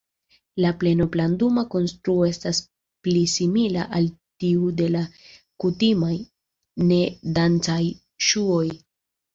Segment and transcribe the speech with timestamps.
[0.63, 2.63] La pleno-planduma konstruo estas
[3.09, 4.09] pli simila al
[4.45, 5.05] tiu de la
[5.67, 6.13] kutimaj,
[6.91, 7.81] ne-dancaj
[8.33, 8.69] ŝuoj.